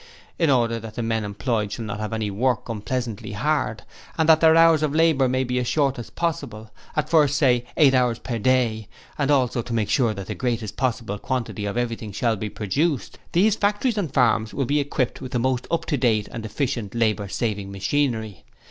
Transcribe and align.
In 0.39 0.49
order 0.49 0.79
that 0.79 0.95
the 0.95 1.03
men 1.03 1.23
employed 1.23 1.71
shall 1.71 1.85
not 1.85 1.99
have 1.99 2.09
to 2.19 2.29
work 2.31 2.67
unpleasantly 2.67 3.33
hard, 3.33 3.83
and 4.17 4.27
that 4.27 4.39
their 4.41 4.55
hours 4.55 4.81
of 4.81 4.95
labour 4.95 5.29
may 5.29 5.43
be 5.43 5.59
as 5.59 5.67
short 5.67 5.99
as 5.99 6.09
possible 6.09 6.71
at 6.95 7.07
first, 7.07 7.37
say, 7.37 7.65
eight 7.77 7.93
hours 7.93 8.17
per 8.17 8.39
day 8.39 8.87
and 9.19 9.29
also 9.29 9.61
to 9.61 9.73
make 9.73 9.89
sure 9.91 10.15
that 10.15 10.25
the 10.25 10.33
greatest 10.33 10.75
possible 10.75 11.19
quantity 11.19 11.65
of 11.65 11.77
everything 11.77 12.11
shall 12.11 12.35
be 12.35 12.49
produced, 12.49 13.19
these 13.33 13.55
factories 13.55 13.95
and 13.95 14.11
farms 14.11 14.55
will 14.55 14.65
be 14.65 14.79
equipped 14.79 15.21
with 15.21 15.33
the 15.33 15.37
most 15.37 15.67
up 15.69 15.85
to 15.85 15.97
date 15.97 16.27
and 16.31 16.47
efficient 16.47 16.95
labour 16.95 17.27
saving 17.27 17.71
machinery. 17.71 18.43